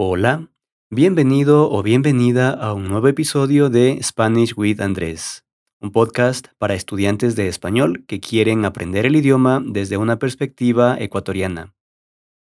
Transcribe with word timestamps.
Hola, 0.00 0.48
bienvenido 0.90 1.72
o 1.72 1.82
bienvenida 1.82 2.52
a 2.52 2.72
un 2.72 2.86
nuevo 2.86 3.08
episodio 3.08 3.68
de 3.68 3.98
Spanish 4.00 4.54
with 4.56 4.80
Andrés, 4.80 5.44
un 5.80 5.90
podcast 5.90 6.46
para 6.56 6.74
estudiantes 6.74 7.34
de 7.34 7.48
español 7.48 8.04
que 8.06 8.20
quieren 8.20 8.64
aprender 8.64 9.06
el 9.06 9.16
idioma 9.16 9.60
desde 9.60 9.96
una 9.96 10.20
perspectiva 10.20 10.96
ecuatoriana. 11.00 11.74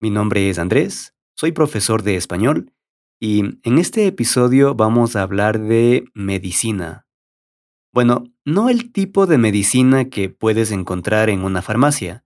Mi 0.01 0.09
nombre 0.09 0.49
es 0.49 0.59
Andrés, 0.59 1.15
soy 1.37 1.53
profesor 1.53 2.03
de 2.03 2.17
español 2.17 2.73
y 3.21 3.61
en 3.63 3.77
este 3.77 4.07
episodio 4.07 4.75
vamos 4.75 5.15
a 5.15 5.21
hablar 5.21 5.61
de 5.61 6.07
medicina. 6.15 7.07
Bueno, 7.93 8.25
no 8.47 8.71
el 8.71 8.91
tipo 8.91 9.27
de 9.27 9.37
medicina 9.37 10.07
que 10.07 10.31
puedes 10.31 10.71
encontrar 10.71 11.29
en 11.29 11.45
una 11.45 11.61
farmacia, 11.61 12.25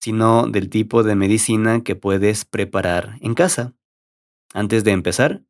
sino 0.00 0.46
del 0.46 0.70
tipo 0.70 1.02
de 1.02 1.16
medicina 1.16 1.82
que 1.82 1.96
puedes 1.96 2.44
preparar 2.44 3.18
en 3.20 3.34
casa. 3.34 3.74
Antes 4.52 4.84
de 4.84 4.90
empezar, 4.90 5.42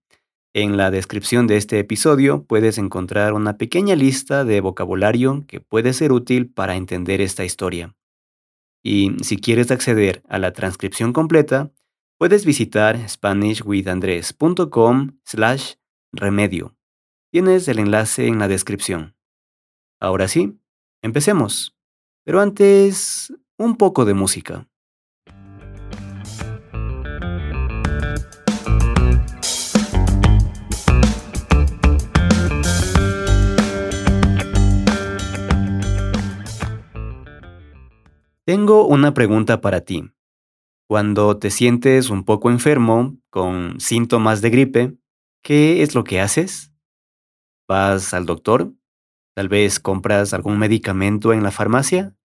en 0.52 0.76
la 0.76 0.90
descripción 0.90 1.46
de 1.46 1.56
este 1.56 1.78
episodio 1.78 2.44
puedes 2.44 2.76
encontrar 2.76 3.34
una 3.34 3.56
pequeña 3.56 3.94
lista 3.94 4.44
de 4.44 4.60
vocabulario 4.60 5.44
que 5.46 5.60
puede 5.60 5.92
ser 5.92 6.10
útil 6.12 6.50
para 6.50 6.76
entender 6.76 7.20
esta 7.20 7.44
historia. 7.44 7.94
Y 8.82 9.12
si 9.22 9.36
quieres 9.36 9.70
acceder 9.70 10.22
a 10.28 10.38
la 10.38 10.52
transcripción 10.52 11.12
completa, 11.12 11.70
puedes 12.18 12.44
visitar 12.44 13.08
spanishwithandres.com 13.08 15.18
slash 15.24 15.74
remedio. 16.12 16.76
Tienes 17.30 17.68
el 17.68 17.78
enlace 17.78 18.26
en 18.26 18.38
la 18.38 18.48
descripción. 18.48 19.14
Ahora 20.00 20.28
sí, 20.28 20.58
empecemos. 21.02 21.76
Pero 22.24 22.40
antes, 22.40 23.32
un 23.56 23.76
poco 23.76 24.04
de 24.04 24.14
música. 24.14 24.69
Tengo 38.50 38.84
una 38.84 39.14
pregunta 39.14 39.60
para 39.60 39.82
ti. 39.82 40.10
Cuando 40.88 41.38
te 41.38 41.52
sientes 41.52 42.10
un 42.10 42.24
poco 42.24 42.50
enfermo, 42.50 43.16
con 43.30 43.78
síntomas 43.78 44.40
de 44.42 44.50
gripe, 44.50 44.98
¿qué 45.40 45.84
es 45.84 45.94
lo 45.94 46.02
que 46.02 46.20
haces? 46.20 46.72
¿Vas 47.68 48.12
al 48.12 48.26
doctor? 48.26 48.72
¿Tal 49.36 49.48
vez 49.48 49.78
compras 49.78 50.34
algún 50.34 50.58
medicamento 50.58 51.32
en 51.32 51.44
la 51.44 51.52
farmacia? 51.52 52.16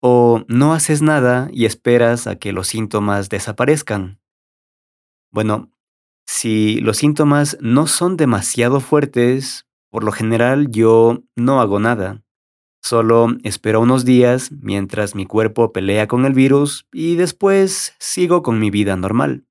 ¿O 0.00 0.44
no 0.46 0.72
haces 0.72 1.02
nada 1.02 1.48
y 1.50 1.64
esperas 1.64 2.28
a 2.28 2.36
que 2.36 2.52
los 2.52 2.68
síntomas 2.68 3.28
desaparezcan? 3.28 4.20
Bueno, 5.32 5.72
si 6.28 6.80
los 6.80 6.96
síntomas 6.96 7.58
no 7.60 7.88
son 7.88 8.16
demasiado 8.16 8.78
fuertes, 8.78 9.66
por 9.90 10.04
lo 10.04 10.12
general 10.12 10.70
yo 10.70 11.24
no 11.34 11.60
hago 11.60 11.80
nada. 11.80 12.22
Solo 12.88 13.30
espero 13.42 13.80
unos 13.80 14.04
días 14.04 14.52
mientras 14.52 15.16
mi 15.16 15.26
cuerpo 15.26 15.72
pelea 15.72 16.06
con 16.06 16.24
el 16.24 16.34
virus 16.34 16.86
y 16.92 17.16
después 17.16 17.96
sigo 17.98 18.44
con 18.44 18.60
mi 18.60 18.70
vida 18.70 18.94
normal. 18.94 19.44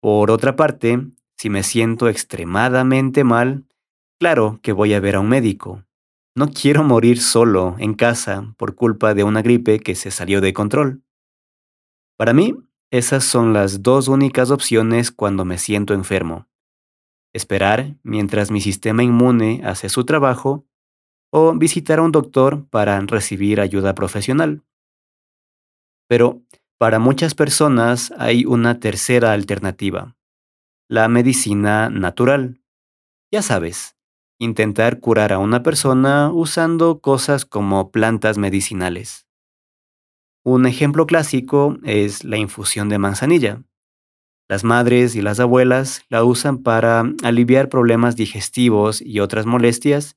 Por 0.00 0.30
otra 0.30 0.54
parte, 0.54 1.10
si 1.36 1.50
me 1.50 1.64
siento 1.64 2.08
extremadamente 2.08 3.24
mal, 3.24 3.64
Claro 4.20 4.60
que 4.62 4.70
voy 4.72 4.94
a 4.94 5.00
ver 5.00 5.16
a 5.16 5.20
un 5.20 5.28
médico. 5.28 5.84
No 6.36 6.50
quiero 6.50 6.84
morir 6.84 7.20
solo 7.20 7.74
en 7.80 7.94
casa 7.94 8.54
por 8.58 8.76
culpa 8.76 9.12
de 9.12 9.24
una 9.24 9.42
gripe 9.42 9.80
que 9.80 9.96
se 9.96 10.12
salió 10.12 10.40
de 10.40 10.52
control. 10.52 11.02
Para 12.16 12.32
mí, 12.32 12.54
esas 12.92 13.24
son 13.24 13.52
las 13.52 13.82
dos 13.82 14.06
únicas 14.06 14.52
opciones 14.52 15.10
cuando 15.10 15.44
me 15.44 15.58
siento 15.58 15.94
enfermo. 15.94 16.46
Esperar 17.32 17.96
mientras 18.04 18.52
mi 18.52 18.60
sistema 18.60 19.02
inmune 19.02 19.62
hace 19.64 19.88
su 19.88 20.04
trabajo 20.04 20.64
o 21.36 21.52
visitar 21.52 21.98
a 21.98 22.02
un 22.02 22.12
doctor 22.12 22.64
para 22.70 23.00
recibir 23.00 23.60
ayuda 23.60 23.96
profesional. 23.96 24.62
Pero 26.08 26.44
para 26.78 27.00
muchas 27.00 27.34
personas 27.34 28.14
hay 28.18 28.44
una 28.44 28.78
tercera 28.78 29.32
alternativa, 29.32 30.16
la 30.88 31.08
medicina 31.08 31.90
natural. 31.90 32.62
Ya 33.32 33.42
sabes, 33.42 33.96
intentar 34.38 35.00
curar 35.00 35.32
a 35.32 35.38
una 35.38 35.64
persona 35.64 36.30
usando 36.32 37.00
cosas 37.00 37.44
como 37.44 37.90
plantas 37.90 38.38
medicinales. 38.38 39.26
Un 40.44 40.66
ejemplo 40.66 41.04
clásico 41.04 41.78
es 41.82 42.22
la 42.22 42.36
infusión 42.36 42.88
de 42.88 42.98
manzanilla. 42.98 43.64
Las 44.48 44.62
madres 44.62 45.16
y 45.16 45.20
las 45.20 45.40
abuelas 45.40 46.04
la 46.08 46.22
usan 46.22 46.62
para 46.62 47.02
aliviar 47.24 47.70
problemas 47.70 48.14
digestivos 48.14 49.02
y 49.02 49.18
otras 49.18 49.46
molestias 49.46 50.16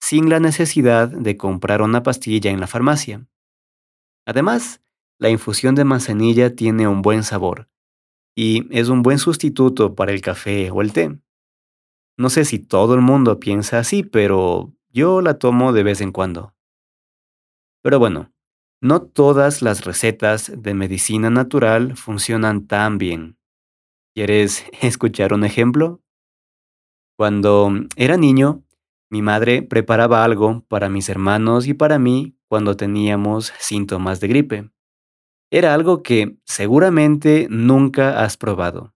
sin 0.00 0.30
la 0.30 0.40
necesidad 0.40 1.08
de 1.08 1.36
comprar 1.36 1.82
una 1.82 2.02
pastilla 2.02 2.50
en 2.50 2.60
la 2.60 2.66
farmacia. 2.66 3.26
Además, 4.26 4.80
la 5.18 5.30
infusión 5.30 5.74
de 5.74 5.84
manzanilla 5.84 6.54
tiene 6.54 6.86
un 6.86 7.02
buen 7.02 7.24
sabor 7.24 7.68
y 8.36 8.66
es 8.76 8.88
un 8.88 9.02
buen 9.02 9.18
sustituto 9.18 9.94
para 9.94 10.12
el 10.12 10.20
café 10.20 10.70
o 10.70 10.80
el 10.80 10.92
té. 10.92 11.18
No 12.16 12.30
sé 12.30 12.44
si 12.44 12.58
todo 12.58 12.94
el 12.94 13.00
mundo 13.00 13.40
piensa 13.40 13.78
así, 13.78 14.02
pero 14.02 14.72
yo 14.90 15.20
la 15.20 15.38
tomo 15.38 15.72
de 15.72 15.82
vez 15.82 16.00
en 16.00 16.12
cuando. 16.12 16.54
Pero 17.82 17.98
bueno, 17.98 18.32
no 18.80 19.02
todas 19.02 19.60
las 19.62 19.84
recetas 19.84 20.52
de 20.54 20.74
medicina 20.74 21.30
natural 21.30 21.96
funcionan 21.96 22.66
tan 22.66 22.98
bien. 22.98 23.38
¿Quieres 24.14 24.64
escuchar 24.82 25.32
un 25.32 25.44
ejemplo? 25.44 26.00
Cuando 27.16 27.72
era 27.96 28.16
niño, 28.16 28.62
mi 29.10 29.22
madre 29.22 29.62
preparaba 29.62 30.22
algo 30.24 30.64
para 30.68 30.88
mis 30.88 31.08
hermanos 31.08 31.66
y 31.66 31.74
para 31.74 31.98
mí 31.98 32.36
cuando 32.48 32.76
teníamos 32.76 33.52
síntomas 33.58 34.20
de 34.20 34.28
gripe. 34.28 34.70
Era 35.50 35.72
algo 35.72 36.02
que 36.02 36.36
seguramente 36.44 37.46
nunca 37.50 38.22
has 38.22 38.36
probado. 38.36 38.94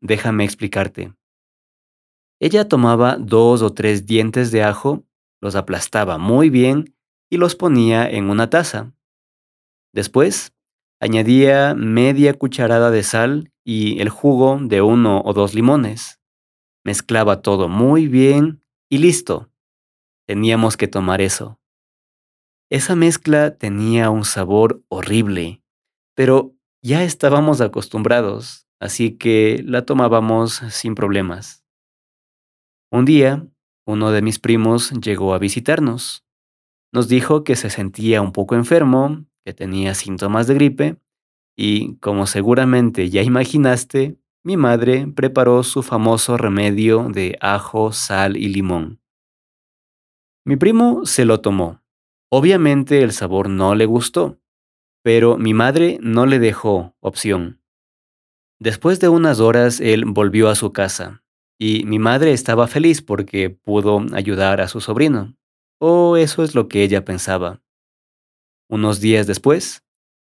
Déjame 0.00 0.44
explicarte. 0.44 1.12
Ella 2.40 2.68
tomaba 2.68 3.16
dos 3.18 3.62
o 3.62 3.72
tres 3.72 4.06
dientes 4.06 4.52
de 4.52 4.62
ajo, 4.62 5.04
los 5.40 5.56
aplastaba 5.56 6.18
muy 6.18 6.50
bien 6.50 6.94
y 7.28 7.36
los 7.36 7.56
ponía 7.56 8.08
en 8.08 8.30
una 8.30 8.48
taza. 8.48 8.94
Después, 9.92 10.52
añadía 11.00 11.74
media 11.74 12.34
cucharada 12.34 12.92
de 12.92 13.02
sal 13.02 13.52
y 13.64 14.00
el 14.00 14.08
jugo 14.08 14.58
de 14.62 14.82
uno 14.82 15.20
o 15.24 15.32
dos 15.32 15.54
limones. 15.54 16.20
Mezclaba 16.84 17.42
todo 17.42 17.68
muy 17.68 18.06
bien 18.06 18.62
y 18.88 18.98
listo. 18.98 19.47
Teníamos 20.28 20.76
que 20.76 20.88
tomar 20.88 21.22
eso. 21.22 21.58
Esa 22.70 22.94
mezcla 22.94 23.56
tenía 23.56 24.10
un 24.10 24.26
sabor 24.26 24.84
horrible, 24.88 25.62
pero 26.14 26.54
ya 26.82 27.02
estábamos 27.02 27.62
acostumbrados, 27.62 28.68
así 28.78 29.16
que 29.16 29.62
la 29.64 29.86
tomábamos 29.86 30.56
sin 30.68 30.94
problemas. 30.94 31.64
Un 32.92 33.06
día, 33.06 33.48
uno 33.86 34.10
de 34.10 34.20
mis 34.20 34.38
primos 34.38 34.90
llegó 34.90 35.32
a 35.32 35.38
visitarnos. 35.38 36.26
Nos 36.92 37.08
dijo 37.08 37.42
que 37.42 37.56
se 37.56 37.70
sentía 37.70 38.20
un 38.20 38.32
poco 38.32 38.54
enfermo, 38.54 39.24
que 39.46 39.54
tenía 39.54 39.94
síntomas 39.94 40.46
de 40.46 40.54
gripe, 40.54 40.96
y, 41.56 41.96
como 42.00 42.26
seguramente 42.26 43.08
ya 43.08 43.22
imaginaste, 43.22 44.18
mi 44.44 44.58
madre 44.58 45.06
preparó 45.06 45.62
su 45.62 45.82
famoso 45.82 46.36
remedio 46.36 47.08
de 47.08 47.38
ajo, 47.40 47.92
sal 47.92 48.36
y 48.36 48.48
limón. 48.48 48.97
Mi 50.48 50.56
primo 50.56 51.04
se 51.04 51.26
lo 51.26 51.42
tomó. 51.42 51.82
Obviamente 52.30 53.02
el 53.02 53.12
sabor 53.12 53.50
no 53.50 53.74
le 53.74 53.84
gustó, 53.84 54.40
pero 55.02 55.36
mi 55.36 55.52
madre 55.52 55.98
no 56.00 56.24
le 56.24 56.38
dejó 56.38 56.96
opción. 57.00 57.60
Después 58.58 58.98
de 58.98 59.10
unas 59.10 59.40
horas 59.40 59.78
él 59.78 60.06
volvió 60.06 60.48
a 60.48 60.54
su 60.54 60.72
casa, 60.72 61.22
y 61.58 61.84
mi 61.84 61.98
madre 61.98 62.32
estaba 62.32 62.66
feliz 62.66 63.02
porque 63.02 63.50
pudo 63.50 64.06
ayudar 64.14 64.62
a 64.62 64.68
su 64.68 64.80
sobrino. 64.80 65.36
O 65.80 66.16
eso 66.16 66.42
es 66.42 66.54
lo 66.54 66.66
que 66.66 66.82
ella 66.82 67.04
pensaba. 67.04 67.60
Unos 68.70 69.00
días 69.00 69.26
después, 69.26 69.84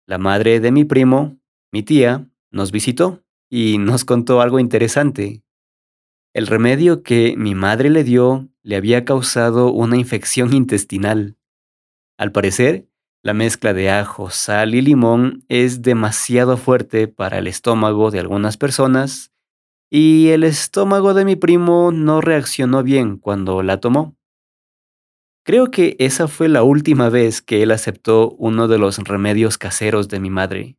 la 0.07 0.19
madre 0.19 0.61
de 0.61 0.73
mi 0.73 0.85
primo, 0.85 1.39
mi 1.73 1.83
tía, 1.83 2.29
nos 2.51 2.71
visitó 2.71 3.25
y 3.49 3.79
nos 3.79 4.05
contó 4.05 4.43
algo 4.43 4.59
interesante. 4.59 5.43
El 6.35 6.47
remedio 6.47 7.03
que 7.03 7.35
mi 7.37 7.55
madre 7.55 7.91
le 7.91 8.05
dio 8.05 8.49
le 8.63 8.77
había 8.77 9.05
causado 9.05 9.71
una 9.71 9.99
infección 9.99 10.55
intestinal. 10.55 11.37
Al 12.17 12.33
parecer, 12.33 12.89
la 13.23 13.35
mezcla 13.35 13.75
de 13.75 13.91
ajo, 13.91 14.31
sal 14.31 14.75
y 14.75 14.81
limón 14.81 15.45
es 15.49 15.83
demasiado 15.83 16.57
fuerte 16.57 17.07
para 17.07 17.39
el 17.39 17.47
estómago 17.47 18.11
de 18.11 18.21
algunas 18.21 18.57
personas 18.57 19.33
y 19.91 20.29
el 20.29 20.43
estómago 20.43 21.13
de 21.13 21.27
mi 21.27 21.37
primo 21.37 21.93
no 21.93 22.23
reaccionó 22.23 22.83
bien 22.83 23.19
cuando 23.19 23.63
la 23.63 23.79
tomó. 23.79 24.17
Creo 25.45 25.71
que 25.71 25.97
esa 25.99 26.29
fue 26.29 26.49
la 26.49 26.63
última 26.63 27.11
vez 27.11 27.43
que 27.43 27.63
él 27.63 27.73
aceptó 27.73 28.31
uno 28.39 28.69
de 28.69 28.79
los 28.79 28.97
remedios 28.99 29.59
caseros 29.59 30.09
de 30.09 30.19
mi 30.19 30.31
madre. 30.31 30.79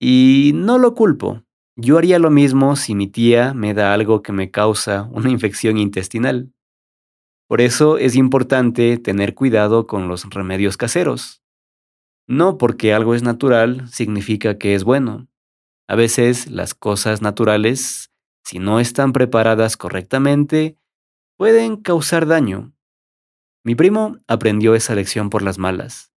Y 0.00 0.52
no 0.54 0.78
lo 0.78 0.94
culpo, 0.94 1.42
yo 1.80 1.96
haría 1.96 2.18
lo 2.18 2.30
mismo 2.30 2.74
si 2.74 2.96
mi 2.96 3.06
tía 3.06 3.54
me 3.54 3.72
da 3.72 3.94
algo 3.94 4.20
que 4.20 4.32
me 4.32 4.50
causa 4.50 5.08
una 5.12 5.30
infección 5.30 5.78
intestinal. 5.78 6.52
Por 7.46 7.60
eso 7.60 7.98
es 7.98 8.16
importante 8.16 8.98
tener 8.98 9.36
cuidado 9.36 9.86
con 9.86 10.08
los 10.08 10.28
remedios 10.28 10.76
caseros. 10.76 11.40
No 12.26 12.58
porque 12.58 12.92
algo 12.92 13.14
es 13.14 13.22
natural 13.22 13.88
significa 13.88 14.58
que 14.58 14.74
es 14.74 14.82
bueno. 14.82 15.28
A 15.86 15.94
veces 15.94 16.50
las 16.50 16.74
cosas 16.74 17.22
naturales, 17.22 18.10
si 18.42 18.58
no 18.58 18.80
están 18.80 19.12
preparadas 19.12 19.76
correctamente, 19.76 20.76
pueden 21.36 21.76
causar 21.76 22.26
daño. 22.26 22.72
Mi 23.64 23.76
primo 23.76 24.18
aprendió 24.26 24.74
esa 24.74 24.96
lección 24.96 25.30
por 25.30 25.42
las 25.42 25.58
malas. 25.58 26.12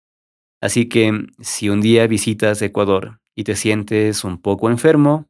Así 0.61 0.89
que 0.89 1.27
si 1.41 1.69
un 1.69 1.81
día 1.81 2.07
visitas 2.07 2.63
Ecuador 2.63 3.21
y 3.35 3.43
te 3.43 3.57
sientes 3.57 4.23
un 4.23 4.41
poco 4.41 4.71
enfermo, 4.71 5.29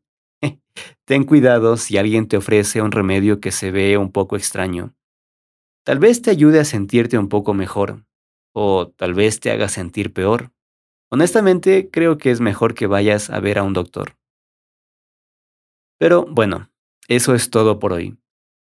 ten 1.09 1.25
cuidado 1.25 1.79
si 1.79 1.97
alguien 1.97 2.29
te 2.29 2.37
ofrece 2.37 2.83
un 2.83 2.93
remedio 2.93 3.41
que 3.41 3.51
se 3.51 3.71
ve 3.71 3.97
un 3.97 4.13
poco 4.13 4.37
extraño. 4.37 4.95
Tal 5.83 5.99
vez 5.99 6.21
te 6.21 6.31
ayude 6.31 6.61
a 6.61 6.67
sentirte 6.67 7.17
un 7.17 7.31
poco 7.31 7.55
mejor, 7.55 8.05
o 8.53 8.89
tal 8.89 9.15
vez 9.15 9.41
te 9.41 9.51
haga 9.51 9.71
sentir 9.71 10.13
peor. 10.13 10.53
Honestamente, 11.11 11.89
creo 11.91 12.19
que 12.19 12.31
es 12.31 12.43
mejor 12.43 12.75
que 12.75 12.87
vayas 12.87 13.31
a 13.31 13.41
ver 13.41 13.59
a 13.59 13.63
un 13.63 13.73
doctor. 13.73 14.19
Pero 15.99 16.27
bueno, 16.27 16.71
eso 17.09 17.35
es 17.35 17.49
todo 17.49 17.79
por 17.79 17.95
hoy. 17.95 18.19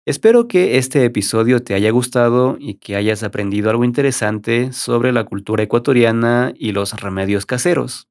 Espero 0.06 0.48
que 0.48 0.78
este 0.78 1.04
episodio 1.04 1.62
te 1.62 1.74
haya 1.74 1.90
gustado 1.90 2.56
y 2.58 2.76
que 2.76 2.96
hayas 2.96 3.22
aprendido 3.24 3.68
algo 3.68 3.84
interesante 3.84 4.72
sobre 4.72 5.12
la 5.12 5.24
cultura 5.24 5.64
ecuatoriana 5.64 6.54
y 6.56 6.72
los 6.72 6.98
remedios 6.98 7.44
caseros. 7.44 8.08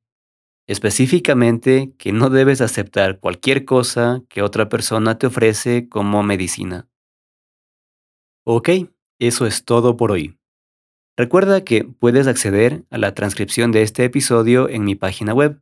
Específicamente 0.72 1.92
que 1.98 2.14
no 2.14 2.30
debes 2.30 2.62
aceptar 2.62 3.20
cualquier 3.20 3.66
cosa 3.66 4.24
que 4.30 4.42
otra 4.42 4.70
persona 4.70 5.18
te 5.18 5.28
ofrece 5.28 5.90
como 5.90 6.24
medicina. 6.24 6.88
Ok, 8.46 8.70
eso 9.20 9.46
es 9.46 9.66
todo 9.66 9.98
por 9.98 10.14
hoy. 10.14 10.40
Recuerda 11.18 11.66
que 11.66 11.84
puedes 11.84 12.26
acceder 12.26 12.86
a 12.90 12.98
la 12.98 13.14
transcripción 13.14 13.74
de 13.74 13.82
este 13.82 14.06
episodio 14.06 14.70
en 14.70 14.86
mi 14.86 14.96
página 14.96 15.34
web. 15.34 15.62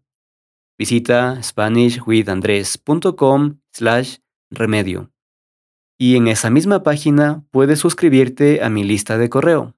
Visita 0.77 1.41
spanishwithandres.com 1.41 3.61
slash 3.73 4.17
remedio 4.51 5.11
y 5.97 6.17
en 6.17 6.27
esa 6.27 6.51
misma 6.51 6.83
página 6.83 7.43
puedes 7.49 7.79
suscribirte 7.79 8.63
a 8.63 8.69
mi 8.69 8.83
lista 8.83 9.17
de 9.17 9.27
correo. 9.27 9.75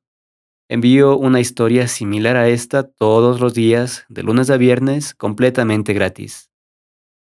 Envío 0.72 1.18
una 1.18 1.42
historia 1.42 1.90
similar 1.90 2.38
a 2.38 2.48
esta 2.48 2.84
todos 2.84 3.42
los 3.42 3.54
días, 3.54 4.06
de 4.08 4.24
lunes 4.24 4.50
a 4.50 4.56
viernes, 4.56 5.14
completamente 5.14 5.92
gratis. 5.92 6.50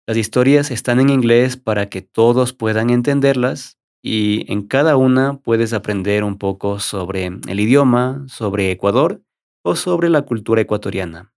Las 0.07 0.17
historias 0.17 0.71
están 0.71 0.99
en 0.99 1.11
inglés 1.11 1.55
para 1.55 1.87
que 1.87 2.01
todos 2.01 2.53
puedan 2.53 2.89
entenderlas 2.89 3.77
y 4.01 4.51
en 4.51 4.63
cada 4.63 4.97
una 4.97 5.37
puedes 5.37 5.73
aprender 5.73 6.23
un 6.23 6.39
poco 6.39 6.79
sobre 6.79 7.27
el 7.27 7.59
idioma, 7.59 8.25
sobre 8.27 8.71
Ecuador 8.71 9.21
o 9.63 9.75
sobre 9.75 10.09
la 10.09 10.23
cultura 10.23 10.61
ecuatoriana. 10.61 11.31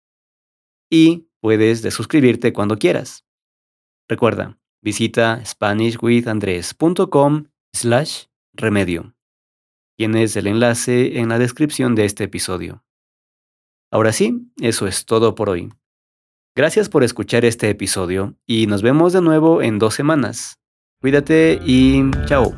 Y 0.89 1.29
puedes 1.41 1.83
desuscribirte 1.83 2.55
cuando 2.55 2.79
quieras. 2.79 3.27
Recuerda, 4.09 4.59
Visita 4.81 5.45
SpanishWithAndres.com 5.45 7.45
slash 7.75 8.25
remedio. 8.55 9.13
Tienes 10.01 10.35
el 10.37 10.47
enlace 10.47 11.19
en 11.19 11.29
la 11.29 11.39
descripción 11.39 11.95
de 11.95 12.07
este 12.07 12.25
episodio. 12.25 12.83
Ahora 13.93 14.15
sí, 14.15 14.51
eso 14.59 14.87
es 14.87 15.05
todo 15.05 15.35
por 15.35 15.51
hoy. 15.51 15.75
Gracias 16.57 16.89
por 16.89 17.05
escuchar 17.05 17.45
este 17.45 17.69
episodio 17.69 18.35
y 18.47 18.67
nos 18.67 18.81
vemos 18.81 19.13
de 19.13 19.21
nuevo 19.21 19.61
en 19.61 19.79
dos 19.79 19.93
semanas. 19.93 20.59
Cuídate 21.03 21.61
y 21.67 22.11
chao. 22.25 22.57